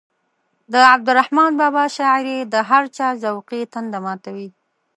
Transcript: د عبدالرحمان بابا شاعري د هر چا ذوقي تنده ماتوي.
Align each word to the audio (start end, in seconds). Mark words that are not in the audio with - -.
د 0.73 0.73
عبدالرحمان 0.93 1.51
بابا 1.61 1.83
شاعري 1.97 2.37
د 2.53 2.55
هر 2.69 2.83
چا 2.97 3.07
ذوقي 3.23 3.61
تنده 3.73 3.99
ماتوي. 4.05 4.49